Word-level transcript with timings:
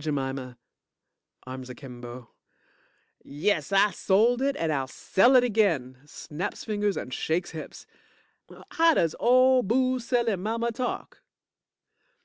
JEMIMA 0.00 0.58
(Arms 1.46 1.70
akimbo) 1.70 2.30
Yes, 3.22 3.70
I 3.70 3.92
sold 3.92 4.42
it 4.42 4.56
and 4.56 4.72
I'll 4.72 4.88
sell 4.88 5.36
it 5.36 5.44
again. 5.44 5.98
(snaps 6.04 6.64
fingers 6.64 6.96
and 6.96 7.14
shakes 7.14 7.52
hips) 7.52 7.86
How 8.72 8.94
does 8.94 9.14
ole 9.20 9.62
booze 9.62 10.04
selling 10.04 10.42
mama 10.42 10.72
talk? 10.72 11.22